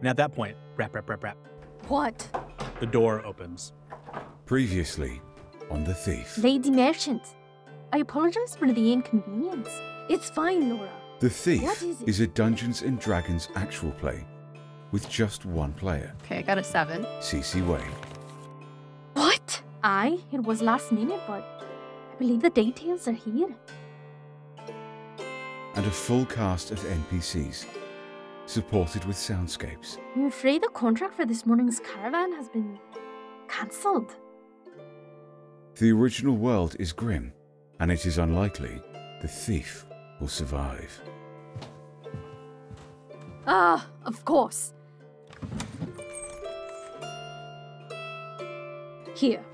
And 0.00 0.08
at 0.08 0.16
that 0.16 0.34
point, 0.34 0.56
rap, 0.76 0.94
rap, 0.94 1.08
rap, 1.08 1.22
rap, 1.22 1.36
What? 1.88 2.28
the 2.80 2.86
door 2.86 3.24
opens. 3.24 3.72
Previously 4.46 5.20
on 5.70 5.84
The 5.84 5.94
Thief. 5.94 6.38
Lady 6.38 6.70
Merchant. 6.70 7.22
I 7.92 7.98
apologize 7.98 8.56
for 8.56 8.72
the 8.72 8.92
inconvenience. 8.92 9.68
It's 10.08 10.30
fine, 10.30 10.68
Nora. 10.68 10.90
The 11.20 11.28
Thief 11.30 11.62
What 11.62 11.82
is 11.82 12.00
it? 12.00 12.08
is 12.08 12.20
a 12.20 12.26
Dungeons 12.26 12.82
and 12.82 12.98
Dragons 12.98 13.48
actual 13.54 13.90
play 13.92 14.24
with 14.92 15.08
just 15.08 15.44
one 15.46 15.72
player, 15.74 16.12
Okay, 16.24 16.38
I 16.38 16.42
got 16.42 16.58
a 16.58 16.64
seven. 16.64 17.04
Sisi 17.20 17.64
Wei. 17.66 17.84
What? 19.14 19.62
I? 19.84 20.18
It 20.32 20.42
was 20.42 20.62
last 20.62 20.90
minute, 20.92 21.20
but 21.26 21.42
I 21.42 22.14
believe 22.18 22.40
the 22.42 22.50
details 22.50 23.06
are 23.06 23.12
here. 23.12 23.48
and 25.76 25.86
a 25.86 25.90
full 25.90 26.24
cast 26.26 26.72
of 26.72 26.80
NPCs, 26.80 27.64
supported 28.50 29.04
with 29.04 29.16
soundscapes. 29.16 29.98
I'm 30.16 30.26
afraid 30.26 30.62
the 30.62 30.68
contract 30.68 31.14
for 31.14 31.24
this 31.24 31.46
morning's 31.46 31.80
caravan 31.80 32.32
has 32.32 32.48
been 32.48 32.78
cancelled. 33.48 34.16
The 35.76 35.92
original 35.92 36.36
world 36.36 36.74
is 36.78 36.92
grim, 36.92 37.32
and 37.78 37.92
it 37.92 38.04
is 38.06 38.18
unlikely 38.18 38.82
the 39.22 39.28
thief 39.28 39.86
will 40.20 40.28
survive. 40.28 41.00
Ah, 43.46 43.86
of 44.04 44.24
course. 44.24 44.72
Here. 49.14 49.44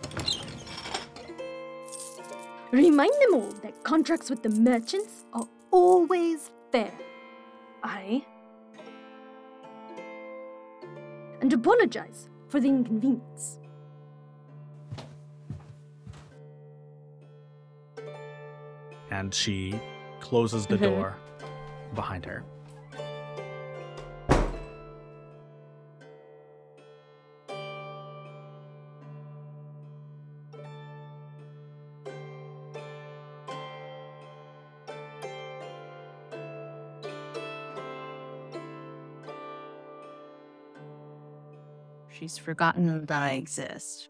Remind 2.73 3.13
them 3.21 3.35
all 3.35 3.53
that 3.63 3.85
contracts 3.85 4.31
with 4.31 4.43
the 4.43 4.49
merchants 4.49 5.25
are 5.33 5.47
always 5.71 6.51
fair. 6.73 6.93
I. 7.83 8.26
And 11.47 11.53
apologize 11.53 12.29
for 12.49 12.59
the 12.59 12.67
inconvenience. 12.67 13.61
And 19.13 19.33
she 19.33 19.81
closes 20.19 20.67
the 20.67 20.75
Mhm. 20.77 20.81
door 20.81 21.17
behind 21.95 22.25
her. 22.25 22.43
She's 42.27 42.39
forgotten 42.39 43.07
that 43.07 43.23
I 43.23 43.35
exist. 43.35 44.09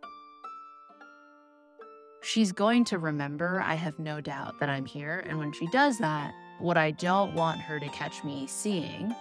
She's 2.22 2.50
going 2.50 2.86
to 2.86 2.96
remember, 2.96 3.60
I 3.62 3.74
have 3.74 3.98
no 3.98 4.22
doubt, 4.22 4.58
that 4.58 4.70
I'm 4.70 4.86
here. 4.86 5.22
And 5.26 5.38
when 5.38 5.52
she 5.52 5.66
does 5.66 5.98
that, 5.98 6.32
what 6.58 6.78
I 6.78 6.92
don't 6.92 7.34
want 7.34 7.60
her 7.60 7.78
to 7.78 7.86
catch 7.90 8.24
me 8.24 8.46
seeing 8.46 9.14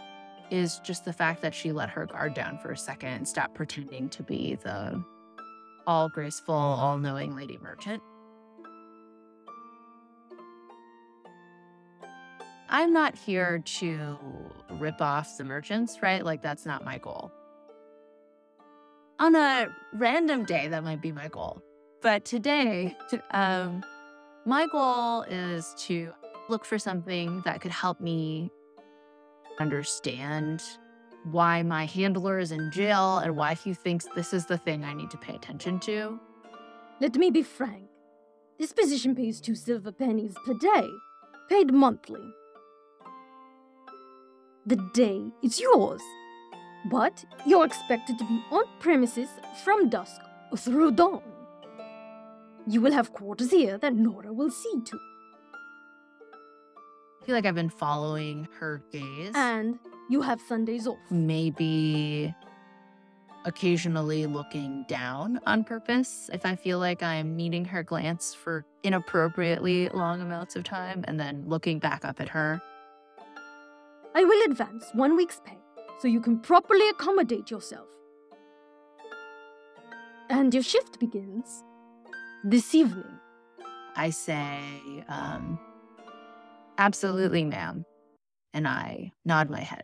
is 0.49 0.79
just 0.79 1.03
the 1.03 1.11
fact 1.11 1.41
that 1.41 1.53
she 1.53 1.73
let 1.73 1.89
her 1.89 2.05
guard 2.05 2.35
down 2.35 2.57
for 2.59 2.71
a 2.71 2.77
second 2.77 3.09
and 3.09 3.27
stopped 3.27 3.53
pretending 3.53 4.07
to 4.11 4.23
be 4.23 4.55
the 4.63 5.03
all 5.85 6.07
graceful, 6.07 6.55
all 6.55 6.97
knowing 6.97 7.35
lady 7.35 7.59
merchant. 7.61 8.01
I'm 12.69 12.93
not 12.93 13.17
here 13.17 13.59
to 13.59 14.17
rip 14.79 15.01
off 15.01 15.37
the 15.37 15.43
merchants, 15.43 16.01
right? 16.01 16.23
Like, 16.23 16.41
that's 16.41 16.65
not 16.65 16.85
my 16.85 16.97
goal 16.97 17.33
on 19.19 19.35
a 19.35 19.67
random 19.93 20.45
day 20.45 20.67
that 20.67 20.83
might 20.83 21.01
be 21.01 21.11
my 21.11 21.27
goal 21.27 21.61
but 22.01 22.25
today 22.25 22.95
um 23.31 23.83
my 24.45 24.67
goal 24.67 25.23
is 25.23 25.73
to 25.77 26.11
look 26.49 26.65
for 26.65 26.77
something 26.77 27.41
that 27.45 27.61
could 27.61 27.71
help 27.71 27.99
me 28.01 28.51
understand 29.59 30.61
why 31.31 31.63
my 31.63 31.85
handler 31.85 32.37
is 32.39 32.51
in 32.51 32.71
jail 32.71 33.17
and 33.19 33.35
why 33.35 33.53
he 33.55 33.73
thinks 33.73 34.05
this 34.15 34.33
is 34.33 34.45
the 34.45 34.57
thing 34.57 34.83
i 34.83 34.93
need 34.93 35.09
to 35.09 35.17
pay 35.17 35.35
attention 35.35 35.79
to 35.79 36.19
Let 37.01 37.15
me 37.17 37.29
be 37.29 37.43
frank. 37.43 37.89
This 38.57 38.71
position 38.71 39.15
pays 39.15 39.41
two 39.41 39.55
silver 39.55 39.91
pennies 39.91 40.33
per 40.45 40.53
day, 40.53 40.87
paid 41.49 41.73
monthly. 41.73 42.23
The 44.65 44.77
day 44.93 45.21
is 45.43 45.59
yours, 45.59 46.01
but 46.85 47.23
you're 47.45 47.65
expected 47.65 48.17
to 48.19 48.25
be 48.25 48.43
on 48.51 48.65
premises 48.79 49.29
from 49.63 49.89
dusk 49.89 50.21
through 50.57 50.91
dawn. 50.91 51.21
You 52.67 52.81
will 52.81 52.91
have 52.91 53.13
quarters 53.13 53.51
here 53.51 53.77
that 53.77 53.93
Nora 53.93 54.33
will 54.33 54.49
see 54.49 54.81
to, 54.85 54.99
i 57.21 57.25
feel 57.25 57.35
like 57.35 57.45
i've 57.47 57.55
been 57.55 57.69
following 57.69 58.47
her 58.59 58.83
gaze 58.91 59.31
and 59.33 59.79
you 60.09 60.21
have 60.21 60.39
Sundays 60.47 60.85
off. 60.85 60.97
maybe 61.09 62.33
occasionally 63.45 64.25
looking 64.25 64.85
down 64.87 65.39
on 65.45 65.63
purpose 65.63 66.29
if 66.33 66.45
I 66.45 66.55
feel 66.55 66.79
like 66.79 67.01
I'm 67.03 67.35
meeting 67.35 67.63
her 67.65 67.83
glance 67.83 68.33
for 68.33 68.65
inappropriately 68.83 69.89
long 69.89 70.21
amounts 70.21 70.55
of 70.55 70.63
time 70.63 71.05
and 71.07 71.19
then 71.19 71.43
looking 71.47 71.79
back 71.79 72.03
up 72.03 72.19
at 72.19 72.29
her. 72.29 72.61
I 74.15 74.23
will 74.23 74.51
advance 74.51 74.85
one 74.93 75.15
week's 75.15 75.39
pay 75.45 75.57
so 75.99 76.07
you 76.07 76.19
can 76.19 76.39
properly 76.39 76.87
accommodate 76.89 77.49
yourself. 77.49 77.87
And 80.29 80.53
your 80.53 80.63
shift 80.63 80.99
begins 80.99 81.63
this 82.43 82.73
evening. 82.75 83.19
I 83.95 84.09
say, 84.09 84.59
um, 85.07 85.59
absolutely, 86.77 87.45
ma'am. 87.45 87.85
And 88.53 88.67
I 88.67 89.11
nod 89.23 89.49
my 89.49 89.61
head. 89.61 89.83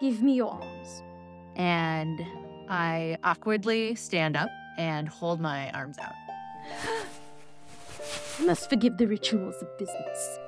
Give 0.00 0.22
me 0.22 0.34
your 0.34 0.52
arms. 0.52 1.02
And 1.56 2.20
I 2.68 3.16
awkwardly 3.24 3.94
stand 3.96 4.36
up 4.36 4.50
and 4.78 5.08
hold 5.08 5.40
my 5.40 5.70
arms 5.72 5.98
out. 5.98 6.14
You 8.38 8.46
must 8.46 8.70
forgive 8.70 8.98
the 8.98 9.06
rituals 9.08 9.56
of 9.60 9.78
business. 9.78 10.38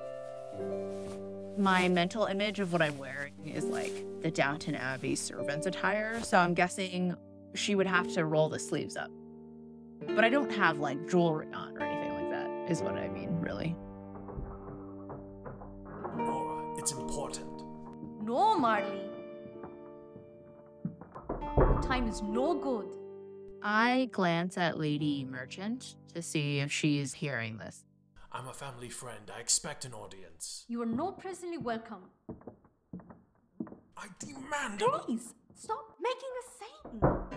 My 1.58 1.88
mental 1.88 2.24
image 2.24 2.60
of 2.60 2.72
what 2.72 2.80
I'm 2.80 2.96
wearing 2.96 3.32
is 3.44 3.64
like 3.64 3.92
the 4.22 4.30
Downton 4.30 4.74
Abbey 4.74 5.14
servant's 5.14 5.66
attire. 5.66 6.22
So 6.22 6.38
I'm 6.38 6.54
guessing 6.54 7.14
she 7.54 7.74
would 7.74 7.86
have 7.86 8.12
to 8.14 8.24
roll 8.24 8.48
the 8.48 8.58
sleeves 8.58 8.96
up. 8.96 9.10
But 10.14 10.24
I 10.24 10.30
don't 10.30 10.50
have 10.52 10.78
like 10.78 11.08
jewelry 11.08 11.48
on 11.52 11.76
or 11.76 11.82
anything 11.82 12.14
like 12.14 12.30
that, 12.30 12.70
is 12.70 12.80
what 12.80 12.94
I 12.94 13.08
mean, 13.08 13.38
really. 13.40 13.76
Nora, 16.16 16.78
it's 16.78 16.92
important. 16.92 17.62
No, 18.22 18.56
Marley. 18.56 19.02
The 21.28 21.86
time 21.86 22.08
is 22.08 22.22
no 22.22 22.54
good. 22.54 22.88
I 23.62 24.08
glance 24.12 24.56
at 24.56 24.78
Lady 24.78 25.24
Merchant 25.24 25.96
to 26.14 26.22
see 26.22 26.60
if 26.60 26.72
she's 26.72 27.12
hearing 27.12 27.58
this. 27.58 27.84
I'm 28.32 28.46
a 28.46 28.52
family 28.52 28.88
friend. 28.88 29.30
I 29.34 29.40
expect 29.40 29.84
an 29.84 29.92
audience. 29.92 30.64
You 30.68 30.80
are 30.82 30.86
not 30.86 31.18
presently 31.18 31.58
welcome. 31.58 32.04
I 33.96 34.06
demand 34.18 34.82
a- 34.82 34.98
Please, 35.00 35.34
stop 35.54 35.96
making 36.00 36.30
a 36.40 36.44
scene. 37.00 37.30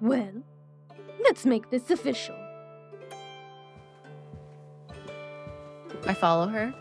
Well, 0.00 0.42
let's 1.24 1.46
make 1.46 1.70
this 1.70 1.90
official. 1.90 2.36
I 6.06 6.14
follow 6.14 6.46
her 6.48 6.72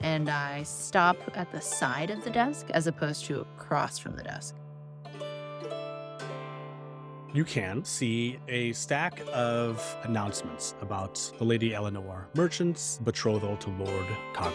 and 0.00 0.28
I 0.28 0.62
stop 0.64 1.16
at 1.34 1.50
the 1.52 1.60
side 1.60 2.10
of 2.10 2.22
the 2.24 2.30
desk 2.30 2.66
as 2.70 2.86
opposed 2.86 3.24
to 3.26 3.40
across 3.40 3.98
from 3.98 4.16
the 4.16 4.22
desk. 4.24 4.54
You 7.36 7.44
can 7.44 7.84
see 7.84 8.38
a 8.48 8.72
stack 8.72 9.20
of 9.30 9.84
announcements 10.04 10.74
about 10.80 11.20
the 11.36 11.44
Lady 11.44 11.74
Eleanor, 11.74 12.28
merchant's 12.34 12.98
betrothal 13.04 13.58
to 13.58 13.68
Lord 13.72 14.06
Coggle. 14.32 14.54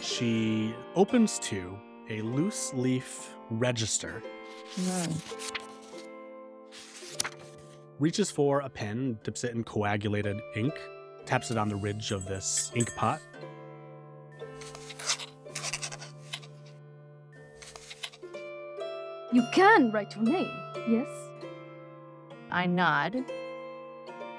She 0.00 0.74
opens 0.94 1.38
to 1.40 1.78
a 2.08 2.22
loose 2.22 2.72
leaf 2.72 3.34
register, 3.50 4.22
hmm. 4.76 5.12
reaches 7.98 8.30
for 8.30 8.60
a 8.60 8.70
pen, 8.70 9.18
dips 9.24 9.44
it 9.44 9.54
in 9.54 9.62
coagulated 9.62 10.40
ink, 10.56 10.72
taps 11.26 11.50
it 11.50 11.58
on 11.58 11.68
the 11.68 11.76
ridge 11.76 12.12
of 12.12 12.24
this 12.24 12.72
ink 12.74 12.90
pot. 12.96 13.20
You 19.34 19.42
can 19.52 19.90
write 19.90 20.14
your 20.14 20.22
name, 20.22 20.48
yes? 20.88 21.08
I 22.52 22.66
nod 22.66 23.16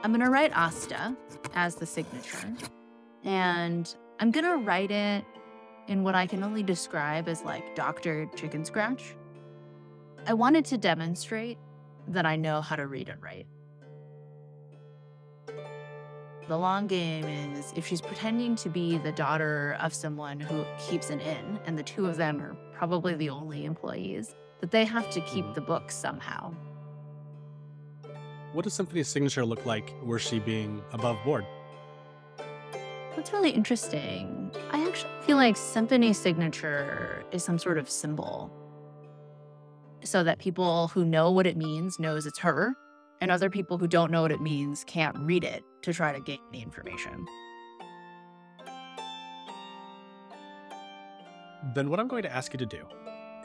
I'm 0.02 0.12
to 0.24 0.30
write 0.30 0.56
Asta 0.56 1.18
as 1.54 1.76
the 1.76 1.86
signature. 1.86 2.54
And 3.26 3.94
I'm 4.22 4.32
to 4.46 4.56
write 4.56 4.92
it 4.92 5.26
in 5.90 6.04
what 6.04 6.16
I 6.16 6.26
can 6.26 6.44
only 6.44 6.64
describe 6.64 7.28
as 7.28 7.44
like 7.44 7.76
Dr. 7.76 8.30
Chicken 8.38 8.64
Scratch. 8.64 9.16
I 10.28 10.34
wanted 10.34 10.64
to 10.66 10.78
demonstrate 10.78 11.58
that 12.08 12.26
I 12.26 12.38
know 12.38 12.62
how 12.62 12.78
to 12.78 12.88
read 12.88 13.10
and 13.10 13.22
write. 13.22 13.48
The 16.48 16.58
long 16.58 16.88
game 16.88 17.26
is 17.26 17.74
if 17.76 17.86
she's 17.86 18.00
pretending 18.00 18.56
to 18.56 18.70
be 18.70 18.98
the 19.00 19.12
daughter 19.12 19.76
of 19.82 19.94
someone 19.94 20.40
who 20.40 20.64
keeps 20.80 21.10
an 21.10 21.20
inn, 21.20 21.60
and 21.66 21.78
the 21.78 21.84
two 21.84 22.06
of 22.06 22.16
them 22.16 22.40
are 22.40 22.56
probably 22.72 23.16
the 23.16 23.30
only 23.30 23.66
employees, 23.66 24.36
that 24.62 24.72
they 24.72 24.86
have 24.86 25.10
to 25.12 25.22
keep 25.22 25.46
Mhm. 25.46 25.54
the 25.56 25.62
book 25.62 25.92
somehow. 25.92 26.54
What 28.54 28.64
does 28.64 28.74
Symphony's 28.74 29.08
signature 29.08 29.46
look 29.46 29.66
like 29.66 29.94
were 30.02 30.20
she 30.20 30.40
being 30.40 30.82
above 30.94 31.18
board? 31.26 31.46
That's 33.16 33.32
really 33.34 33.52
interesting. 33.52 34.52
I 34.72 34.86
actually 34.88 35.12
feel 35.22 35.38
like 35.38 35.58
Symphony's 35.58 36.18
signature 36.18 37.24
is 37.32 37.44
some 37.44 37.58
sort 37.58 37.78
of 37.78 37.90
symbol. 37.90 38.52
So 40.04 40.24
that 40.24 40.38
people 40.40 40.90
who 40.90 41.04
know 41.04 41.32
what 41.32 41.48
it 41.48 41.58
means 41.58 42.00
knows 42.00 42.26
it's 42.26 42.40
her, 42.40 42.76
and 43.22 43.32
other 43.32 43.50
people 43.50 43.78
who 43.78 43.88
don't 43.88 44.12
know 44.12 44.22
what 44.22 44.32
it 44.32 44.42
means 44.42 44.84
can't 44.86 45.18
read 45.20 45.44
it 45.44 45.64
to 45.82 45.94
try 45.94 46.12
to 46.14 46.20
gain 46.20 46.40
the 46.52 46.62
information. 46.62 47.26
Then 51.74 51.90
what 51.90 52.00
I'm 52.00 52.08
going 52.08 52.24
to 52.24 52.32
ask 52.34 52.54
you 52.54 52.60
to 52.60 52.66
do 52.66 52.86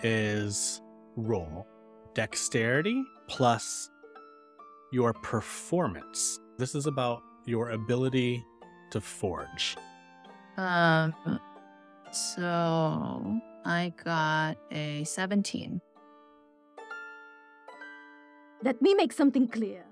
is 0.03 0.83
roll 1.21 1.67
dexterity 2.15 3.03
plus 3.29 3.91
your 4.93 5.13
performance. 5.13 6.41
This 6.59 6.75
is 6.75 6.87
about 6.87 7.23
your 7.47 7.71
ability 7.71 8.45
to 8.91 9.01
forge. 9.01 9.77
Um 10.57 11.15
so 12.11 13.41
I 13.65 13.93
got 14.03 14.57
a 14.71 15.05
17. 15.05 15.81
Let 18.63 18.83
me 18.83 18.95
make 18.95 19.13
something 19.13 19.49
clear. 19.49 19.85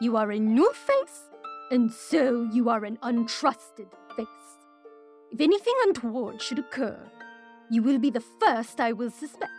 You 0.00 0.16
are 0.16 0.30
a 0.30 0.38
new 0.38 0.70
face, 0.72 1.22
and 1.70 1.90
so 1.90 2.48
you 2.52 2.68
are 2.68 2.84
an 2.84 2.98
untrusted 3.02 3.88
face. 4.16 4.26
If 5.32 5.40
anything 5.40 5.74
untoward 5.86 6.42
should 6.42 6.58
occur, 6.58 6.98
you 7.70 7.82
will 7.82 7.98
be 7.98 8.10
the 8.10 8.22
first 8.40 8.80
I 8.80 8.92
will 8.92 9.10
suspect. 9.10 9.55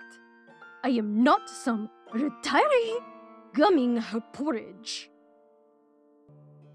I 0.83 0.89
am 0.89 1.23
not 1.23 1.49
some 1.49 1.89
retiree 2.13 2.99
gumming 3.53 3.97
her 3.97 4.21
porridge. 4.33 5.09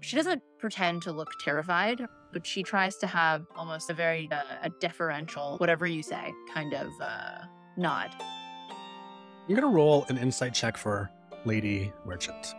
She 0.01 0.15
doesn't 0.15 0.41
pretend 0.59 1.01
to 1.03 1.11
look 1.11 1.29
terrified, 1.39 2.05
but 2.33 2.45
she 2.45 2.63
tries 2.63 2.97
to 2.97 3.07
have 3.07 3.45
almost 3.55 3.89
a 3.89 3.93
very 3.93 4.29
uh, 4.31 4.41
a 4.63 4.69
deferential, 4.81 5.57
whatever 5.57 5.87
you 5.87 6.03
say, 6.03 6.33
kind 6.53 6.73
of 6.73 6.89
uh, 7.01 7.39
nod. 7.77 8.09
I'm 8.19 9.55
going 9.55 9.61
to 9.61 9.67
roll 9.67 10.05
an 10.09 10.17
insight 10.17 10.53
check 10.53 10.77
for 10.77 11.09
Lady 11.45 11.91
Merchant. 12.05 12.53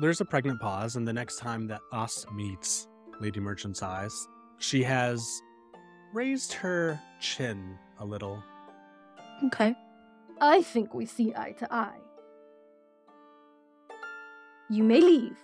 There's 0.00 0.20
a 0.20 0.24
pregnant 0.24 0.60
pause, 0.60 0.96
and 0.96 1.06
the 1.06 1.12
next 1.12 1.36
time 1.36 1.66
that 1.66 1.80
Us 1.92 2.24
meets 2.34 2.88
Lady 3.20 3.40
Merchant's 3.40 3.82
eyes, 3.82 4.28
she 4.58 4.82
has 4.84 5.26
raised 6.14 6.52
her 6.52 7.00
chin 7.20 7.78
a 8.00 8.04
little. 8.04 8.42
Okay. 9.46 9.74
I 10.40 10.62
think 10.62 10.94
we 10.94 11.06
see 11.06 11.34
eye 11.34 11.52
to 11.58 11.72
eye. 11.72 11.98
You 14.70 14.84
may 14.84 15.00
leave. 15.00 15.36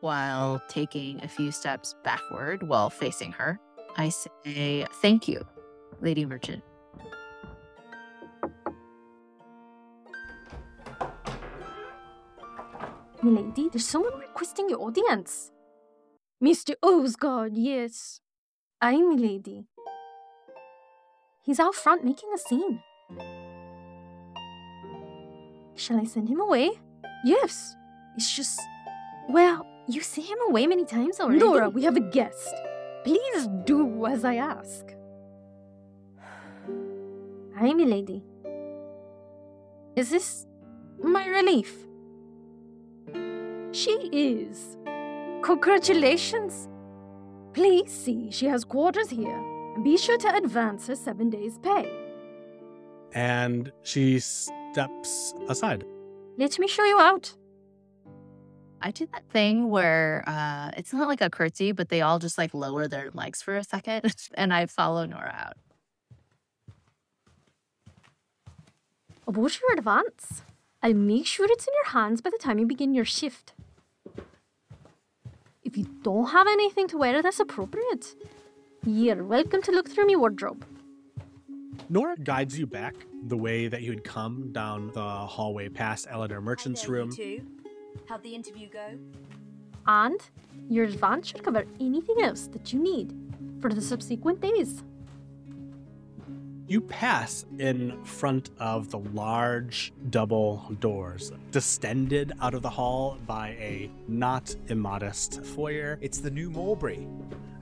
While 0.00 0.62
taking 0.68 1.22
a 1.24 1.28
few 1.28 1.50
steps 1.50 1.94
backward 2.04 2.62
while 2.68 2.90
facing 2.90 3.32
her, 3.32 3.58
I 3.96 4.10
say, 4.10 4.86
Thank 5.00 5.28
you, 5.28 5.44
Lady 6.00 6.24
Merchant. 6.26 6.62
Milady, 13.22 13.70
there's 13.70 13.88
someone 13.88 14.18
requesting 14.18 14.68
your 14.68 14.80
audience. 14.80 15.50
Mr. 16.42 16.74
Osgard, 16.82 17.52
yes. 17.54 18.20
I'm 18.82 19.16
milady. 19.16 19.64
He's 21.44 21.60
out 21.60 21.74
front 21.74 22.04
making 22.04 22.30
a 22.34 22.38
scene. 22.38 22.82
Shall 25.76 26.00
I 26.00 26.04
send 26.04 26.28
him 26.28 26.40
away? 26.40 26.70
Yes. 27.24 27.76
It's 28.16 28.34
just. 28.34 28.60
Well, 29.28 29.66
you 29.86 30.00
sent 30.00 30.26
him 30.26 30.38
away 30.48 30.66
many 30.66 30.84
times 30.86 31.20
already. 31.20 31.40
Nora, 31.40 31.68
we 31.68 31.82
have 31.84 31.96
a 31.96 32.00
guest. 32.00 32.54
Please 33.04 33.48
do 33.64 34.06
as 34.06 34.24
I 34.24 34.36
ask. 34.36 34.86
Hi, 37.56 37.72
milady. 37.72 38.22
Is 39.96 40.08
this 40.10 40.46
my 40.98 41.26
relief? 41.26 41.76
She 43.72 44.08
is. 44.12 44.78
Congratulations. 45.42 46.68
Please 47.52 47.92
see 47.92 48.30
she 48.30 48.46
has 48.46 48.64
quarters 48.64 49.10
here, 49.10 49.40
and 49.74 49.84
be 49.84 49.96
sure 49.96 50.18
to 50.18 50.34
advance 50.36 50.86
her 50.86 50.96
seven 50.96 51.30
days' 51.30 51.58
pay. 51.58 51.90
And 53.12 53.72
she 53.82 54.18
steps 54.18 55.34
aside. 55.48 55.84
Let 56.36 56.58
me 56.58 56.66
show 56.66 56.84
you 56.84 56.98
out. 56.98 57.34
I 58.80 58.90
do 58.90 59.06
that 59.12 59.24
thing 59.30 59.70
where 59.70 60.22
uh, 60.26 60.70
it's 60.76 60.92
not 60.92 61.08
like 61.08 61.22
a 61.22 61.30
curtsy, 61.30 61.72
but 61.72 61.88
they 61.88 62.02
all 62.02 62.18
just 62.18 62.36
like 62.36 62.52
lower 62.52 62.86
their 62.86 63.10
legs 63.12 63.40
for 63.40 63.56
a 63.56 63.64
second, 63.64 64.14
and 64.34 64.52
I 64.52 64.66
follow 64.66 65.06
Nora 65.06 65.34
out. 65.34 65.56
About 69.26 69.58
your 69.60 69.72
advance. 69.72 70.42
I'll 70.82 70.92
make 70.92 71.26
sure 71.26 71.46
it's 71.48 71.66
in 71.66 71.72
your 71.82 71.92
hands 71.92 72.20
by 72.20 72.28
the 72.28 72.36
time 72.36 72.58
you 72.58 72.66
begin 72.66 72.92
your 72.92 73.06
shift. 73.06 73.54
If 75.62 75.78
you 75.78 75.86
don't 76.02 76.26
have 76.26 76.46
anything 76.46 76.86
to 76.88 76.98
wear 76.98 77.22
that's 77.22 77.40
appropriate, 77.40 78.14
you're 78.86 79.24
welcome 79.24 79.62
to 79.62 79.70
look 79.72 79.88
through 79.88 80.06
my 80.06 80.16
wardrobe. 80.16 80.64
Nora 81.88 82.16
guides 82.16 82.58
you 82.58 82.66
back 82.66 82.94
the 83.26 83.36
way 83.36 83.68
that 83.68 83.82
you 83.82 83.90
had 83.90 84.04
come 84.04 84.52
down 84.52 84.90
the 84.92 85.02
hallway 85.02 85.68
past 85.68 86.06
Eleanor 86.10 86.40
Merchant's 86.40 86.82
There 86.82 86.90
you 86.90 86.96
room. 86.96 87.12
two. 87.12 87.46
How'd 88.08 88.22
the 88.22 88.34
interview 88.34 88.68
go? 88.68 88.98
And 89.86 90.20
your 90.68 90.84
advance 90.84 91.28
should 91.28 91.42
cover 91.42 91.64
anything 91.80 92.22
else 92.22 92.46
that 92.48 92.72
you 92.72 92.82
need 92.82 93.14
for 93.60 93.72
the 93.72 93.82
subsequent 93.82 94.40
days. 94.40 94.82
You 96.66 96.80
pass 96.80 97.44
in 97.58 98.02
front 98.04 98.48
of 98.58 98.90
the 98.90 98.98
large 98.98 99.92
double 100.08 100.64
doors, 100.80 101.30
distended 101.50 102.32
out 102.40 102.54
of 102.54 102.62
the 102.62 102.70
hall 102.70 103.18
by 103.26 103.48
a 103.50 103.90
not 104.08 104.56
immodest 104.68 105.44
foyer. 105.44 105.98
It's 106.00 106.18
the 106.18 106.30
new 106.30 106.48
Mulberry. 106.48 107.06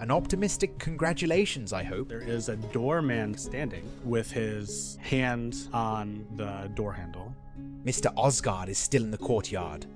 An 0.02 0.10
optimistic 0.10 0.80
congratulations, 0.80 1.72
I 1.72 1.84
hope. 1.84 2.08
There 2.08 2.20
is 2.20 2.48
a 2.48 2.56
doorman 2.56 3.38
standing 3.38 3.88
with 4.04 4.32
his 4.32 4.98
hand 5.00 5.68
on 5.72 6.26
the 6.34 6.68
door 6.74 6.92
handle. 6.92 7.32
Mr. 7.84 8.12
Osgard 8.16 8.68
is 8.68 8.78
still 8.78 9.04
in 9.04 9.12
the 9.12 9.16
courtyard. 9.16 9.86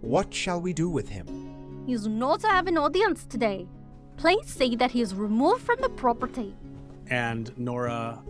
What 0.00 0.34
shall 0.34 0.60
we 0.60 0.72
do 0.72 0.88
with 0.88 1.08
him? 1.08 1.84
He 1.86 1.92
is 1.92 2.08
not 2.08 2.40
to 2.40 2.48
have 2.48 2.66
an 2.66 2.76
audience 2.76 3.24
today. 3.24 3.68
Please 4.16 4.50
say 4.50 4.74
that 4.74 4.90
he 4.90 5.00
is 5.00 5.14
removed 5.14 5.62
from 5.62 5.80
the 5.80 5.90
property. 5.90 6.56
And 7.06 7.56
Nora 7.56 8.20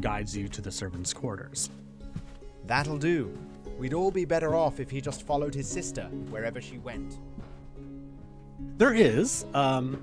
guides 0.00 0.36
you 0.36 0.48
to 0.48 0.60
the 0.60 0.72
servants' 0.72 1.14
quarters. 1.14 1.70
That'll 2.66 2.98
do. 2.98 3.38
We'd 3.78 3.94
all 3.94 4.10
be 4.10 4.24
better 4.24 4.56
off 4.56 4.80
if 4.80 4.90
he 4.90 5.00
just 5.00 5.22
followed 5.22 5.54
his 5.54 5.68
sister 5.68 6.06
wherever 6.28 6.60
she 6.60 6.78
went. 6.78 7.18
There 8.78 8.94
is, 8.94 9.44
um, 9.54 10.02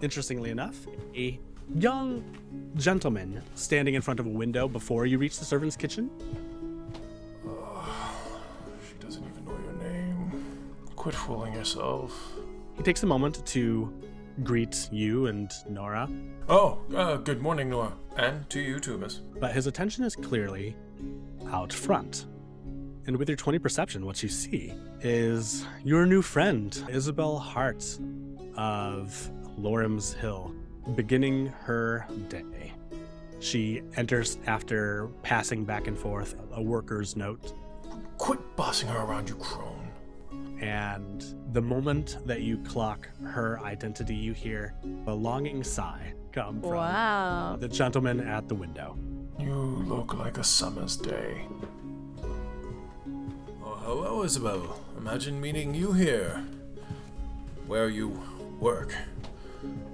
interestingly 0.00 0.50
enough, 0.50 0.76
a 1.14 1.38
young 1.74 2.24
gentleman 2.76 3.42
standing 3.54 3.94
in 3.94 4.02
front 4.02 4.20
of 4.20 4.26
a 4.26 4.30
window 4.30 4.66
before 4.68 5.06
you 5.06 5.18
reach 5.18 5.38
the 5.38 5.44
servants' 5.44 5.76
kitchen. 5.76 6.10
She 8.88 8.94
doesn't 9.04 9.24
even 9.24 9.44
know 9.44 9.58
your 9.64 9.72
name. 9.92 10.44
Quit 10.96 11.14
fooling 11.14 11.54
yourself. 11.54 12.32
He 12.76 12.82
takes 12.82 13.02
a 13.02 13.06
moment 13.06 13.44
to 13.46 13.92
greet 14.42 14.88
you 14.90 15.26
and 15.26 15.50
Nora, 15.68 16.08
Oh, 16.48 16.78
uh, 16.96 17.16
good 17.16 17.42
morning, 17.42 17.68
Nora. 17.70 17.92
And 18.16 18.48
to 18.50 18.60
you 18.60 18.80
too, 18.80 18.96
miss. 18.98 19.16
but 19.38 19.52
his 19.52 19.66
attention 19.66 20.02
is 20.04 20.16
clearly 20.16 20.74
out 21.48 21.72
front. 21.72 22.26
And 23.06 23.16
with 23.16 23.28
your 23.28 23.36
20 23.36 23.58
perception, 23.58 24.04
what 24.06 24.22
you 24.22 24.28
see 24.28 24.72
is 25.02 25.64
your 25.84 26.06
new 26.06 26.22
friend, 26.22 26.82
Isabel 26.90 27.38
Hart 27.38 27.84
of 28.56 29.30
Lorim's 29.62 30.12
Hill, 30.14 30.54
beginning 30.94 31.46
her 31.64 32.06
day. 32.28 32.72
She 33.40 33.82
enters 33.96 34.38
after 34.46 35.08
passing 35.22 35.64
back 35.64 35.86
and 35.86 35.98
forth 35.98 36.34
a 36.52 36.62
worker's 36.62 37.16
note. 37.16 37.52
Quit 38.18 38.38
bossing 38.56 38.88
her 38.88 38.98
around, 39.00 39.28
you 39.28 39.34
crone. 39.36 39.88
And 40.60 41.24
the 41.54 41.62
moment 41.62 42.18
that 42.26 42.42
you 42.42 42.58
clock 42.58 43.08
her 43.24 43.58
identity, 43.60 44.14
you 44.14 44.34
hear 44.34 44.74
a 45.06 45.14
longing 45.14 45.64
sigh 45.64 46.12
come 46.32 46.60
from 46.60 46.70
Wow. 46.70 47.56
the 47.58 47.68
gentleman 47.68 48.20
at 48.20 48.46
the 48.48 48.54
window. 48.54 48.96
You 49.38 49.54
look 49.54 50.14
like 50.14 50.36
a 50.36 50.44
summer's 50.44 50.96
day. 50.96 51.46
Oh, 53.64 53.74
hello, 53.84 54.22
Isabel. 54.22 54.78
Imagine 54.98 55.40
meeting 55.40 55.74
you 55.74 55.92
here. 55.92 56.44
Where 57.66 57.88
you 57.88 58.20
work. 58.58 58.94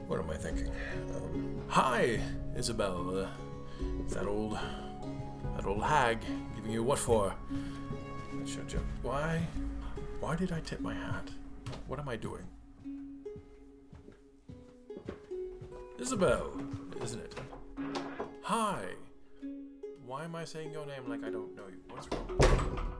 What 0.07 0.21
am 0.21 0.31
I 0.31 0.37
thinking? 0.37 0.71
Um, 1.15 1.61
hi, 1.69 2.21
Isabel. 2.57 3.25
Uh, 3.25 3.29
that 4.11 4.27
old, 4.27 4.57
that 5.57 5.67
old 5.67 5.83
hag 5.83 6.21
giving 6.55 6.71
you 6.71 6.85
what 6.85 6.99
for? 6.99 7.35
Why? 9.03 9.47
Why 10.21 10.37
did 10.37 10.53
I 10.53 10.61
tip 10.61 10.81
my 10.81 10.95
hat? 10.95 11.29
What 11.89 11.99
am 11.99 12.09
I 12.09 12.17
doing? 12.17 12.45
Isabel, 15.99 16.53
isn't 17.03 17.21
it? 17.21 17.35
Hi. 18.43 18.85
Why 20.05 20.25
am 20.25 20.37
I 20.37 20.45
saying 20.45 20.71
your 20.71 20.87
name 20.87 21.09
like 21.09 21.25
I 21.25 21.31
don't 21.31 21.57
know 21.57 21.67
you? 21.69 21.81
What's 21.89 22.09
wrong? 22.13 22.96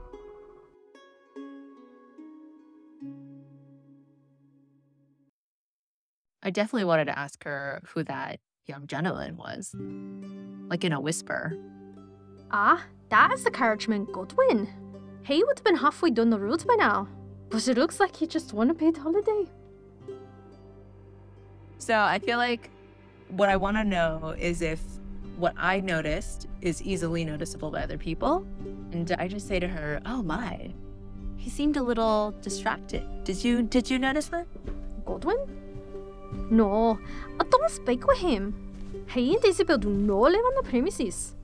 I 6.47 6.49
definitely 6.49 6.85
wanted 6.85 7.05
to 7.05 7.19
ask 7.19 7.43
her 7.43 7.81
who 7.93 8.03
that 8.03 8.39
young 8.67 8.87
gentleman 8.87 9.35
was. 9.35 9.75
Like 10.69 10.85
in 10.85 10.93
a 10.93 11.01
whisper. 11.01 11.57
Ah, 12.51 12.85
that 13.09 13.33
is 13.33 13.43
the 13.43 13.51
carriageman 13.51 14.09
Godwin. 14.13 14.69
He 15.23 15.43
would 15.43 15.59
have 15.59 15.65
been 15.65 15.75
halfway 15.75 16.09
down 16.09 16.29
the 16.29 16.39
road 16.39 16.65
by 16.65 16.75
now. 16.75 17.09
But 17.49 17.67
it 17.67 17.77
looks 17.77 17.99
like 17.99 18.15
he 18.15 18.27
just 18.27 18.53
won 18.53 18.69
a 18.69 18.73
paid 18.73 18.95
holiday. 18.95 19.43
So 21.79 21.99
I 21.99 22.17
feel 22.17 22.37
like 22.37 22.69
what 23.27 23.49
I 23.49 23.57
want 23.57 23.75
to 23.75 23.83
know 23.83 24.33
is 24.39 24.61
if 24.61 24.79
what 25.35 25.53
I 25.57 25.81
noticed 25.81 26.47
is 26.61 26.81
easily 26.81 27.25
noticeable 27.25 27.71
by 27.71 27.83
other 27.83 27.97
people. 27.97 28.47
And 28.93 29.13
I 29.19 29.27
just 29.27 29.49
say 29.49 29.59
to 29.59 29.67
her, 29.67 29.99
"Oh 30.05 30.23
my, 30.23 30.73
he 31.35 31.49
seemed 31.49 31.75
a 31.75 31.83
little 31.83 32.33
distracted. 32.41 33.03
Did 33.25 33.43
you 33.43 33.63
did 33.63 33.91
you 33.91 33.99
notice 33.99 34.29
that?" 34.29 34.47
Godwin? 35.03 35.66
No, 36.49 36.99
I 37.39 37.43
don't 37.43 37.71
speak 37.71 38.07
with 38.07 38.19
him. 38.19 38.53
He 39.09 39.35
and 39.35 39.45
Isabel 39.45 39.77
do 39.77 39.89
not 39.89 40.31
live 40.31 40.45
on 40.45 40.55
the 40.55 40.69
premises. 40.69 41.35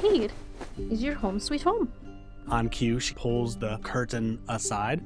Here 0.00 0.28
is 0.90 1.02
your 1.02 1.14
home 1.14 1.38
sweet 1.38 1.62
home. 1.62 1.92
On 2.48 2.68
cue, 2.68 2.98
she 2.98 3.14
pulls 3.14 3.56
the 3.56 3.78
curtain 3.78 4.40
aside, 4.48 5.02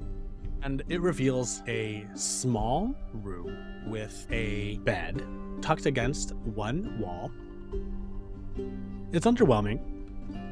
and 0.63 0.83
it 0.89 1.01
reveals 1.01 1.63
a 1.69 2.07
small 2.15 2.95
room 3.13 3.57
with 3.87 4.27
a 4.31 4.79
bed 4.79 5.23
tucked 5.61 5.87
against 5.87 6.35
one 6.35 6.99
wall. 6.99 7.31
It's 9.13 9.27
underwhelming. 9.27 9.81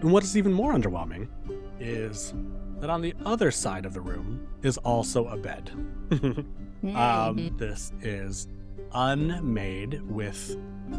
And 0.01 0.13
what 0.13 0.23
is 0.23 0.37
even 0.37 0.53
more 0.53 0.75
underwhelming 0.75 1.29
is 1.81 2.35
that 2.81 2.90
on 2.90 3.00
the 3.00 3.14
other 3.25 3.50
side 3.50 3.87
of 3.87 3.95
the 3.95 4.00
room 4.00 4.47
is 4.62 4.78
also 4.78 5.26
a 5.28 5.37
bed. 5.37 5.71
um, 6.95 7.54
this 7.57 7.93
is 8.02 8.49
unmade 8.93 10.00
with 10.02 10.57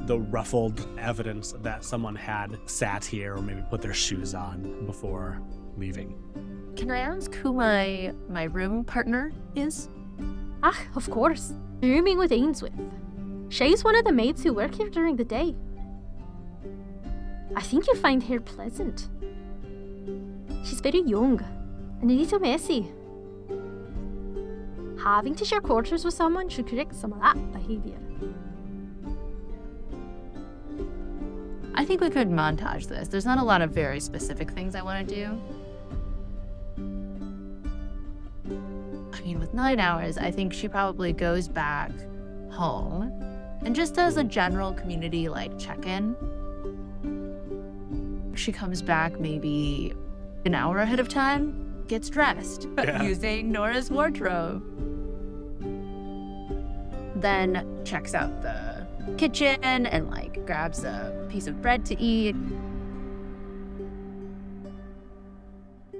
the 0.07 0.19
ruffled 0.19 0.87
evidence 0.99 1.53
that 1.61 1.83
someone 1.83 2.15
had 2.15 2.57
sat 2.65 3.05
here 3.05 3.35
or 3.35 3.41
maybe 3.41 3.63
put 3.69 3.81
their 3.81 3.93
shoes 3.93 4.33
on 4.33 4.85
before 4.85 5.41
leaving. 5.77 6.15
Can 6.75 6.91
I 6.91 6.99
ask 6.99 7.33
who 7.35 7.53
my 7.53 8.13
my 8.27 8.43
room 8.43 8.83
partner 8.83 9.31
is? 9.55 9.89
Ah, 10.63 10.79
of 10.95 11.09
course. 11.09 11.53
Rooming 11.81 12.17
with 12.17 12.31
Ainsworth. 12.31 12.73
She's 13.49 13.83
one 13.83 13.95
of 13.95 14.05
the 14.05 14.11
maids 14.11 14.43
who 14.43 14.53
work 14.53 14.75
here 14.75 14.89
during 14.89 15.15
the 15.15 15.23
day. 15.23 15.55
I 17.55 17.61
think 17.61 17.87
you'll 17.87 17.95
find 17.95 18.23
her 18.23 18.39
pleasant. 18.39 19.07
She's 20.63 20.81
very 20.81 21.01
young 21.01 21.39
and 22.01 22.11
a 22.11 22.13
little 22.13 22.39
messy. 22.39 22.91
Having 25.03 25.35
to 25.35 25.45
share 25.45 25.61
quarters 25.61 26.03
with 26.03 26.13
someone 26.13 26.49
should 26.49 26.67
correct 26.67 26.95
some 26.95 27.13
of 27.13 27.21
that 27.21 27.35
behaviour. 27.51 27.99
I 31.75 31.83
think 31.83 32.01
we 32.01 32.09
could 32.09 32.29
montage 32.29 32.87
this. 32.87 33.09
There's 33.09 33.25
not 33.25 33.37
a 33.37 33.43
lot 33.43 33.61
of 33.61 33.71
very 33.71 33.99
specific 33.99 34.51
things 34.51 34.75
I 34.75 34.81
want 34.81 35.07
to 35.07 35.15
do. 35.15 35.41
I 39.13 39.21
mean, 39.21 39.39
with 39.39 39.53
nine 39.53 39.79
hours, 39.79 40.17
I 40.17 40.31
think 40.31 40.53
she 40.53 40.67
probably 40.67 41.11
goes 41.13 41.47
back 41.47 41.91
home 42.49 43.11
and 43.65 43.75
just 43.75 43.93
does 43.93 44.17
a 44.17 44.23
general 44.23 44.71
community 44.73 45.27
like 45.27 45.57
check 45.59 45.85
in. 45.85 46.15
She 48.35 48.51
comes 48.51 48.81
back 48.81 49.19
maybe 49.19 49.93
an 50.45 50.55
hour 50.55 50.79
ahead 50.79 50.99
of 50.99 51.09
time, 51.09 51.64
gets 51.87 52.09
dressed 52.09 52.67
Yeah. 52.77 53.01
using 53.03 53.51
Nora's 53.51 53.89
wardrobe. 53.91 54.63
Then 57.15 57.81
checks 57.85 58.13
out 58.13 58.41
the 58.41 58.85
kitchen 59.17 59.57
and 59.63 60.09
like 60.09 60.45
grabs 60.45 60.83
a 60.83 61.27
piece 61.29 61.47
of 61.47 61.61
bread 61.61 61.85
to 61.85 61.99
eat. 61.99 62.35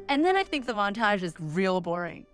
And 0.07 0.23
then 0.23 0.35
I 0.35 0.43
think 0.43 0.65
the 0.65 0.73
montage 0.73 1.23
is 1.23 1.33
real 1.39 1.81
boring. 1.81 2.25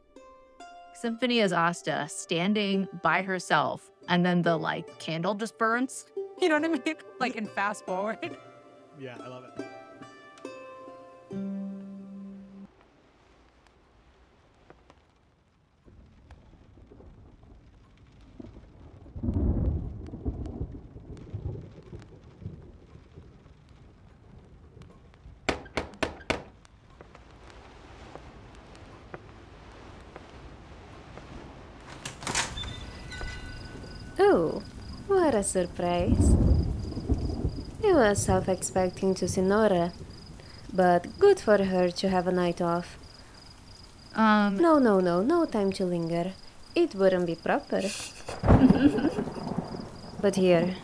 Symphony 0.93 1.39
is 1.39 1.53
Asta 1.53 2.05
standing 2.09 2.87
by 3.01 3.21
herself, 3.21 3.89
and 4.07 4.25
then 4.25 4.41
the 4.41 4.57
like 4.57 4.99
candle 4.99 5.35
just 5.35 5.57
burns. 5.57 6.05
You 6.41 6.49
know 6.49 6.55
what 6.59 6.65
I 6.65 6.69
mean? 6.69 6.95
Like 7.19 7.35
in 7.35 7.45
fast 7.45 7.85
forward. 7.85 8.35
Yeah, 8.99 9.15
I 9.23 9.27
love 9.27 9.43
it. 9.59 9.63
What 35.31 35.39
a 35.39 35.43
surprise. 35.43 36.35
I 37.85 37.93
was 37.93 38.25
half 38.25 38.49
expecting 38.49 39.15
to 39.15 39.29
see 39.29 39.39
Nora, 39.39 39.93
but 40.73 41.07
good 41.19 41.39
for 41.39 41.63
her 41.63 41.89
to 41.89 42.09
have 42.09 42.27
a 42.27 42.33
night 42.33 42.59
off. 42.59 42.97
Um, 44.13 44.57
No, 44.57 44.77
no, 44.77 44.99
no, 44.99 45.21
no 45.21 45.45
time 45.45 45.71
to 45.77 45.85
linger. 45.85 46.33
It 46.75 46.95
wouldn't 46.95 47.27
be 47.27 47.35
proper. 47.35 47.81
but 50.21 50.35
here. 50.35 50.75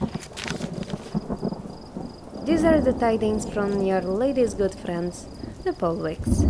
These 2.46 2.64
are 2.64 2.80
the 2.80 2.94
tidings 2.98 3.50
from 3.50 3.82
your 3.82 4.00
lady's 4.00 4.54
good 4.54 4.76
friends, 4.76 5.26
the 5.66 5.74
Polewicks. 5.74 6.46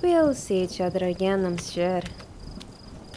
We'll 0.00 0.34
see 0.34 0.62
each 0.62 0.80
other 0.80 1.06
again, 1.06 1.44
I'm 1.44 1.58
sure. 1.58 2.02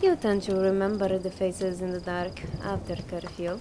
You 0.01 0.15
tend 0.15 0.43
to 0.43 0.55
remember 0.55 1.17
the 1.17 1.31
faces 1.31 1.81
in 1.81 1.91
the 1.91 1.99
dark 1.99 2.41
after 2.63 2.95
curfew. 2.95 3.59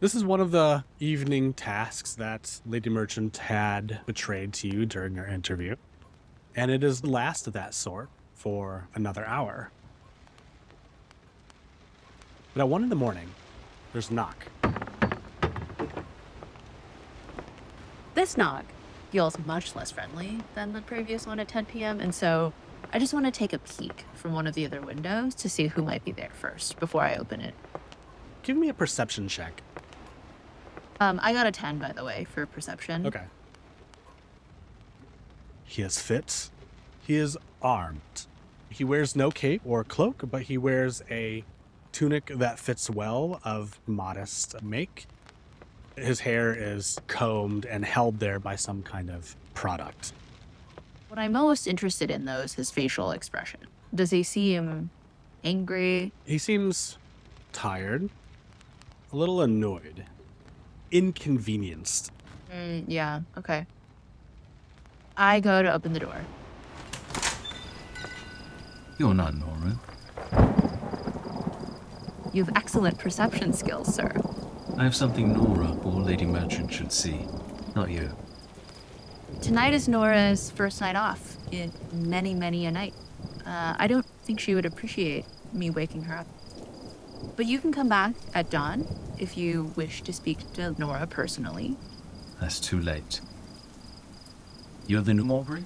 This 0.00 0.14
is 0.14 0.24
one 0.24 0.40
of 0.40 0.50
the 0.50 0.84
evening 0.98 1.52
tasks 1.52 2.14
that 2.14 2.60
Lady 2.66 2.90
Merchant 2.90 3.36
had 3.36 4.00
betrayed 4.06 4.52
to 4.54 4.68
you 4.68 4.86
during 4.86 5.14
your 5.14 5.26
interview. 5.26 5.76
And 6.56 6.70
it 6.70 6.82
is 6.82 7.02
the 7.02 7.10
last 7.10 7.46
of 7.46 7.52
that 7.52 7.74
sort 7.74 8.08
for 8.34 8.88
another 8.94 9.24
hour. 9.26 9.70
But 12.54 12.62
at 12.62 12.68
one 12.68 12.82
in 12.82 12.88
the 12.88 12.96
morning, 12.96 13.28
there's 13.92 14.10
a 14.10 14.14
knock. 14.14 14.46
this 18.20 18.36
knock 18.36 18.66
feels 19.10 19.38
much 19.46 19.74
less 19.74 19.90
friendly 19.90 20.38
than 20.54 20.74
the 20.74 20.82
previous 20.82 21.26
one 21.26 21.40
at 21.40 21.48
10 21.48 21.64
p.m. 21.64 22.00
And 22.00 22.14
so 22.14 22.52
I 22.92 22.98
just 22.98 23.14
want 23.14 23.26
to 23.26 23.30
take 23.30 23.52
a 23.52 23.58
peek 23.58 24.04
from 24.14 24.32
one 24.32 24.46
of 24.46 24.54
the 24.54 24.66
other 24.66 24.80
windows 24.80 25.34
to 25.36 25.48
see 25.48 25.68
who 25.68 25.82
might 25.82 26.04
be 26.04 26.10
there 26.10 26.30
first 26.32 26.80
before 26.80 27.02
I 27.02 27.14
open 27.14 27.40
it. 27.40 27.54
Give 28.42 28.56
me 28.56 28.68
a 28.68 28.74
perception 28.74 29.28
check. 29.28 29.62
Um, 30.98 31.20
I 31.22 31.32
got 31.32 31.46
a 31.46 31.52
10, 31.52 31.78
by 31.78 31.92
the 31.92 32.04
way, 32.04 32.26
for 32.32 32.44
perception. 32.46 33.06
Okay. 33.06 33.22
He 35.64 35.82
is 35.82 36.00
fit. 36.00 36.50
He 37.06 37.14
is 37.16 37.38
armed. 37.62 38.26
He 38.70 38.82
wears 38.82 39.14
no 39.14 39.30
cape 39.30 39.62
or 39.64 39.84
cloak, 39.84 40.24
but 40.30 40.42
he 40.42 40.58
wears 40.58 41.02
a 41.10 41.44
tunic 41.92 42.26
that 42.26 42.58
fits 42.58 42.90
well 42.90 43.40
of 43.44 43.78
modest 43.86 44.60
make. 44.62 45.06
His 45.96 46.20
hair 46.20 46.52
is 46.52 46.98
combed 47.06 47.66
and 47.66 47.84
held 47.84 48.18
there 48.18 48.40
by 48.40 48.56
some 48.56 48.82
kind 48.82 49.10
of 49.10 49.36
product. 49.54 50.12
What 51.10 51.18
I'm 51.18 51.32
most 51.32 51.66
interested 51.66 52.08
in, 52.08 52.24
though, 52.24 52.38
is 52.38 52.54
his 52.54 52.70
facial 52.70 53.10
expression. 53.10 53.58
Does 53.92 54.10
he 54.10 54.22
seem 54.22 54.90
angry? 55.42 56.12
He 56.24 56.38
seems 56.38 56.98
tired, 57.52 58.08
a 59.12 59.16
little 59.16 59.42
annoyed, 59.42 60.04
inconvenienced. 60.92 62.12
Mm, 62.54 62.84
yeah, 62.86 63.22
okay. 63.36 63.66
I 65.16 65.40
go 65.40 65.64
to 65.64 65.72
open 65.72 65.94
the 65.94 65.98
door. 65.98 66.14
You're 68.96 69.12
not 69.12 69.34
Nora. 69.34 69.80
You 72.32 72.44
have 72.44 72.56
excellent 72.56 72.98
perception 72.98 73.52
skills, 73.52 73.92
sir. 73.92 74.12
I 74.78 74.84
have 74.84 74.94
something 74.94 75.32
Nora 75.32 75.72
or 75.82 76.02
Lady 76.02 76.24
Merchant 76.24 76.72
should 76.72 76.92
see, 76.92 77.26
not 77.74 77.90
you. 77.90 78.16
Tonight 79.42 79.72
is 79.72 79.88
Nora's 79.88 80.50
first 80.50 80.82
night 80.82 80.96
off 80.96 81.38
in 81.50 81.72
many, 81.92 82.34
many 82.34 82.66
a 82.66 82.70
night. 82.70 82.92
Uh, 83.46 83.74
I 83.78 83.86
don't 83.86 84.04
think 84.22 84.38
she 84.38 84.54
would 84.54 84.66
appreciate 84.66 85.24
me 85.52 85.70
waking 85.70 86.02
her 86.02 86.14
up. 86.18 86.26
But 87.36 87.46
you 87.46 87.58
can 87.58 87.72
come 87.72 87.88
back 87.88 88.12
at 88.34 88.50
dawn 88.50 88.86
if 89.18 89.38
you 89.38 89.72
wish 89.76 90.02
to 90.02 90.12
speak 90.12 90.52
to 90.52 90.78
Nora 90.78 91.06
personally. 91.06 91.76
That's 92.38 92.60
too 92.60 92.78
late. 92.78 93.22
You're 94.86 95.00
the 95.00 95.14
new 95.14 95.24
Mulberry? 95.24 95.64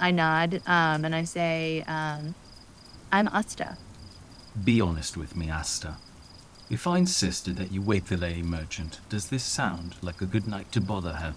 I 0.00 0.10
nod 0.10 0.62
um, 0.66 1.04
and 1.04 1.14
I 1.14 1.24
say, 1.24 1.84
um, 1.86 2.34
I'm 3.12 3.28
Asta. 3.28 3.76
Be 4.64 4.80
honest 4.80 5.16
with 5.16 5.36
me, 5.36 5.50
Asta. 5.50 5.98
If 6.70 6.86
I 6.86 6.98
insisted 6.98 7.56
that 7.56 7.70
you 7.70 7.82
wake 7.82 8.06
the 8.06 8.16
lady 8.16 8.42
merchant, 8.42 9.00
does 9.10 9.28
this 9.28 9.44
sound 9.44 9.96
like 10.00 10.22
a 10.22 10.26
good 10.26 10.48
night 10.48 10.72
to 10.72 10.80
bother 10.80 11.12
her? 11.12 11.34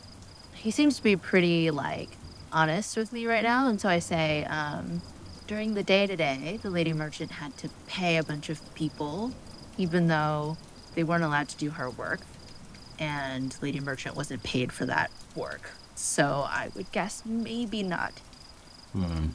He 0.61 0.69
seems 0.71 0.97
to 0.97 1.03
be 1.03 1.15
pretty, 1.15 1.71
like, 1.71 2.09
honest 2.51 2.95
with 2.95 3.11
me 3.11 3.25
right 3.25 3.41
now. 3.43 3.67
And 3.67 3.81
so 3.81 3.89
I 3.89 3.99
say, 3.99 4.45
um, 4.45 5.01
during 5.47 5.73
the 5.73 5.83
day 5.83 6.05
today, 6.05 6.59
the 6.61 6.69
lady 6.69 6.93
merchant 6.93 7.31
had 7.31 7.57
to 7.57 7.69
pay 7.87 8.17
a 8.17 8.23
bunch 8.23 8.49
of 8.49 8.73
people, 8.75 9.31
even 9.77 10.07
though 10.07 10.57
they 10.93 11.03
weren't 11.03 11.23
allowed 11.23 11.49
to 11.49 11.57
do 11.57 11.71
her 11.71 11.89
work. 11.89 12.19
And 12.99 13.57
Lady 13.63 13.79
Merchant 13.79 14.15
wasn't 14.15 14.43
paid 14.43 14.71
for 14.71 14.85
that 14.85 15.09
work. 15.35 15.71
So 15.95 16.45
I 16.47 16.69
would 16.75 16.91
guess 16.91 17.23
maybe 17.25 17.81
not. 17.81 18.13
Hmm. 18.93 19.29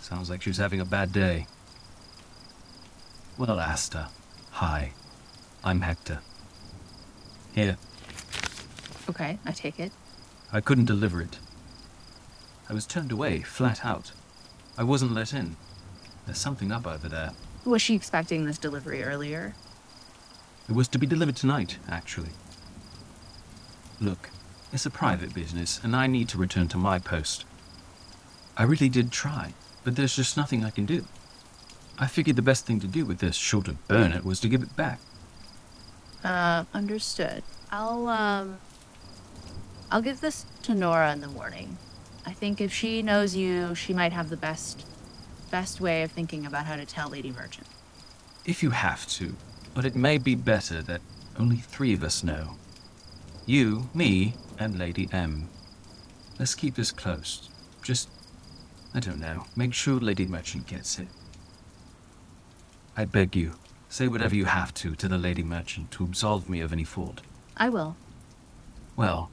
Sounds 0.00 0.30
like 0.30 0.40
she's 0.40 0.56
having 0.56 0.80
a 0.80 0.86
bad 0.86 1.12
day. 1.12 1.46
Well, 3.36 3.60
Asta, 3.60 4.08
hi. 4.52 4.92
I'm 5.62 5.82
Hector. 5.82 6.20
Here, 7.52 7.76
Okay, 9.10 9.38
I 9.44 9.50
take 9.52 9.80
it. 9.80 9.92
I 10.52 10.60
couldn't 10.60 10.86
deliver 10.86 11.20
it. 11.20 11.38
I 12.68 12.72
was 12.72 12.86
turned 12.86 13.12
away, 13.12 13.40
flat 13.40 13.84
out. 13.84 14.12
I 14.76 14.84
wasn't 14.84 15.12
let 15.12 15.32
in. 15.32 15.56
There's 16.26 16.38
something 16.38 16.72
up 16.72 16.86
over 16.86 17.08
there. 17.08 17.32
Was 17.64 17.82
she 17.82 17.94
expecting 17.94 18.44
this 18.44 18.58
delivery 18.58 19.02
earlier? 19.02 19.54
It 20.68 20.74
was 20.74 20.88
to 20.88 20.98
be 20.98 21.06
delivered 21.06 21.36
tonight, 21.36 21.78
actually. 21.88 22.30
Look, 24.00 24.30
it's 24.72 24.86
a 24.86 24.90
private 24.90 25.34
business, 25.34 25.80
and 25.82 25.94
I 25.94 26.06
need 26.06 26.28
to 26.30 26.38
return 26.38 26.68
to 26.68 26.78
my 26.78 26.98
post. 26.98 27.44
I 28.56 28.62
really 28.62 28.88
did 28.88 29.10
try, 29.10 29.54
but 29.84 29.96
there's 29.96 30.16
just 30.16 30.36
nothing 30.36 30.64
I 30.64 30.70
can 30.70 30.86
do. 30.86 31.06
I 31.98 32.06
figured 32.06 32.36
the 32.36 32.42
best 32.42 32.66
thing 32.66 32.80
to 32.80 32.86
do 32.86 33.04
with 33.04 33.18
this, 33.18 33.36
short 33.36 33.68
of 33.68 33.86
burn 33.88 34.12
it, 34.12 34.24
was 34.24 34.40
to 34.40 34.48
give 34.48 34.62
it 34.62 34.74
back. 34.76 35.00
Uh, 36.24 36.64
understood. 36.72 37.42
I'll, 37.70 38.08
um, 38.08 38.58
I'll 39.92 40.02
give 40.02 40.20
this 40.20 40.46
to 40.62 40.74
Nora 40.74 41.12
in 41.12 41.20
the 41.20 41.26
morning. 41.26 41.76
I 42.24 42.32
think 42.32 42.60
if 42.60 42.72
she 42.72 43.02
knows 43.02 43.34
you, 43.34 43.74
she 43.74 43.92
might 43.92 44.12
have 44.12 44.28
the 44.28 44.36
best, 44.36 44.86
best 45.50 45.80
way 45.80 46.04
of 46.04 46.12
thinking 46.12 46.46
about 46.46 46.66
how 46.66 46.76
to 46.76 46.86
tell 46.86 47.08
Lady 47.08 47.32
Merchant. 47.32 47.66
If 48.44 48.62
you 48.62 48.70
have 48.70 49.06
to, 49.08 49.34
but 49.74 49.84
it 49.84 49.96
may 49.96 50.18
be 50.18 50.36
better 50.36 50.80
that 50.82 51.00
only 51.38 51.56
three 51.56 51.92
of 51.92 52.04
us 52.04 52.22
know. 52.22 52.56
You, 53.46 53.88
me, 53.92 54.34
and 54.58 54.78
Lady 54.78 55.08
M. 55.10 55.48
Let's 56.38 56.54
keep 56.54 56.76
this 56.76 56.92
close. 56.92 57.50
Just, 57.82 58.08
I 58.94 59.00
don't 59.00 59.20
know, 59.20 59.46
make 59.56 59.74
sure 59.74 59.98
Lady 59.98 60.26
Merchant 60.26 60.68
gets 60.68 61.00
it. 61.00 61.08
I 62.96 63.06
beg 63.06 63.34
you, 63.34 63.54
say 63.88 64.06
whatever 64.06 64.36
you 64.36 64.44
have 64.44 64.72
to 64.74 64.94
to 64.94 65.08
the 65.08 65.18
Lady 65.18 65.42
Merchant 65.42 65.90
to 65.92 66.04
absolve 66.04 66.48
me 66.48 66.60
of 66.60 66.72
any 66.72 66.84
fault. 66.84 67.22
I 67.56 67.70
will. 67.70 67.96
Well, 68.94 69.30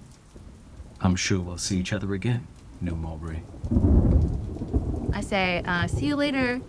I'm 1.02 1.16
sure 1.16 1.40
we'll 1.40 1.58
see 1.58 1.78
each 1.78 1.94
other 1.94 2.14
again, 2.14 2.48
New 2.82 2.96
Mulberry. 2.96 3.44
I 5.14 5.22
say, 5.22 5.62
uh, 5.66 5.88
see 5.88 6.08
you 6.08 6.16
later, 6.16 6.60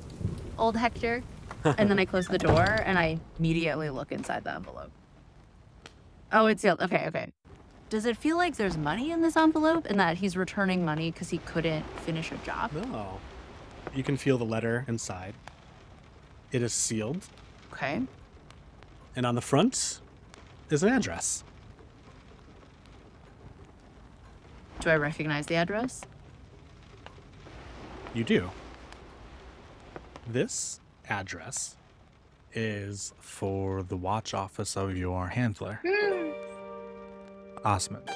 old 0.59 0.77
Hector. 0.77 1.23
and 1.65 1.91
then 1.91 1.99
I 1.99 2.05
close 2.05 2.27
the 2.29 2.39
door 2.39 2.65
and 2.65 2.99
I 2.99 3.19
immediately 3.39 3.91
look 3.91 4.13
inside 4.13 4.45
the 4.45 4.55
envelope. 4.55 4.91
Oh, 6.33 6.47
it's 6.47 6.63
sealed. 6.63 6.81
Okay, 6.81 7.07
okay. 7.09 7.33
Does 7.91 8.05
it 8.05 8.17
feel 8.17 8.37
like 8.37 8.57
there's 8.57 8.77
money 8.77 9.11
in 9.11 9.23
this 9.23 9.37
envelope 9.37 9.87
and 9.87 9.99
that 9.99 10.19
he's 10.19 10.37
returning 10.37 10.85
money 10.85 11.11
because 11.11 11.31
he 11.31 11.39
couldn't 11.39 11.85
finish 12.01 12.31
a 12.31 12.37
job? 12.39 12.71
No. 12.73 13.19
You 13.95 14.03
can 14.03 14.17
feel 14.19 14.37
the 14.39 14.45
letter 14.45 14.85
inside. 14.89 15.35
It 16.53 16.63
is 16.63 16.73
sealed, 16.73 17.27
Okay. 17.73 18.03
and 19.17 19.27
on 19.27 19.35
the 19.35 19.41
front 19.41 20.01
is 20.71 20.83
an 20.83 20.91
address. 20.91 21.45
Do 24.81 24.91
I 24.91 24.97
recognize 24.97 25.47
the 25.47 25.57
address? 25.57 26.03
You 28.15 28.25
do. 28.25 28.51
This 30.27 30.81
address 31.09 31.77
is 32.55 33.13
for 33.19 33.83
the 33.83 33.97
watch 33.97 34.35
office 34.35 34.77
of 34.77 34.97
your 34.97 35.29
handler, 35.29 35.81
hmm. 35.85 36.31
Osmond. 37.65 38.11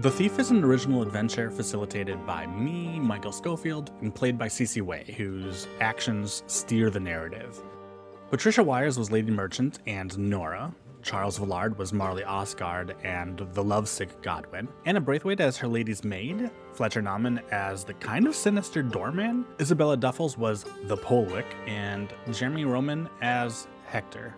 The 0.00 0.10
Thief 0.10 0.38
is 0.38 0.50
an 0.50 0.64
original 0.64 1.02
adventure 1.02 1.50
facilitated 1.50 2.24
by 2.24 2.46
me, 2.46 2.98
Michael 2.98 3.32
Schofield, 3.32 3.90
and 4.00 4.14
played 4.14 4.38
by 4.38 4.48
Sisi 4.48 4.80
Wei, 4.80 5.04
whose 5.18 5.68
actions 5.78 6.42
steer 6.46 6.88
the 6.88 6.98
narrative. 6.98 7.60
Patricia 8.30 8.62
Wires 8.62 8.98
was 8.98 9.10
Lady 9.10 9.30
Merchant 9.30 9.80
and 9.86 10.18
Nora. 10.18 10.74
Charles 11.02 11.36
Villard 11.36 11.76
was 11.76 11.92
Marley 11.92 12.24
Osgard 12.24 12.96
and 13.04 13.46
the 13.52 13.62
lovesick 13.62 14.22
Godwin. 14.22 14.68
Anna 14.86 15.02
Braithwaite 15.02 15.40
as 15.40 15.58
her 15.58 15.68
lady's 15.68 16.02
maid. 16.02 16.50
Fletcher 16.72 17.02
Noman 17.02 17.38
as 17.50 17.84
the 17.84 17.92
kind 17.92 18.26
of 18.26 18.34
sinister 18.34 18.82
doorman. 18.82 19.44
Isabela 19.58 20.00
Duffles 20.00 20.38
was 20.38 20.64
the 20.84 20.96
Polewick, 20.96 21.46
and 21.66 22.08
Jeremy 22.32 22.64
Roman 22.64 23.06
as 23.20 23.68
Hector. 23.84 24.34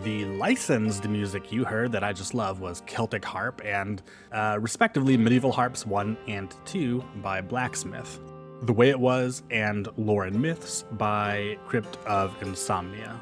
The 0.00 0.24
licensed 0.24 1.06
music 1.06 1.52
you 1.52 1.66
heard 1.66 1.92
that 1.92 2.02
I 2.02 2.14
just 2.14 2.32
love 2.32 2.60
was 2.60 2.82
Celtic 2.86 3.22
Harp 3.22 3.60
and, 3.62 4.02
uh, 4.32 4.56
respectively, 4.58 5.18
Medieval 5.18 5.52
Harps 5.52 5.84
1 5.84 6.16
and 6.28 6.54
2 6.64 7.04
by 7.16 7.42
Blacksmith. 7.42 8.18
The 8.62 8.72
Way 8.72 8.88
It 8.88 8.98
Was 8.98 9.42
and 9.50 9.88
Lore 9.98 10.24
and 10.24 10.40
Myths 10.40 10.84
by 10.92 11.58
Crypt 11.66 11.98
of 12.06 12.34
Insomnia. 12.40 13.20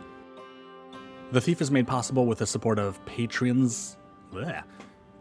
The 1.32 1.40
Thief 1.40 1.60
is 1.60 1.72
made 1.72 1.88
possible 1.88 2.26
with 2.26 2.38
the 2.38 2.46
support 2.46 2.78
of 2.78 3.04
patrons, 3.04 3.96
bleh, 4.32 4.62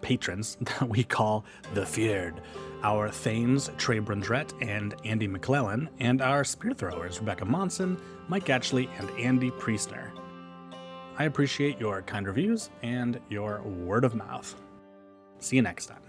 patrons 0.02 0.56
that 0.62 0.88
we 0.88 1.04
call 1.04 1.46
the 1.74 1.82
Fyrd. 1.82 2.36
Our 2.84 3.10
Thegns, 3.10 3.76
Trei 3.78 4.00
Brundrett 4.00 4.54
and 4.62 4.94
Andy 5.04 5.28
McLellan, 5.28 5.88
and 6.00 6.22
our 6.22 6.44
spear 6.44 6.74
throwers, 6.74 7.20
Rebekah 7.20 7.46
Monson, 7.46 8.00
Mike 8.28 8.46
Atchley, 8.46 8.88
and 9.00 9.10
Andy 9.20 9.50
Priestner. 9.50 10.09
I 11.20 11.26
appreciate 11.26 11.78
your 11.82 12.02
kind 12.04 12.26
reviews 12.26 12.70
and 12.82 13.20
your 13.30 13.62
word 13.62 14.06
of 14.06 14.16
mouth. 14.16 14.56
See 15.40 15.58
you 15.58 15.62
next 15.62 15.88
time. 15.88 16.09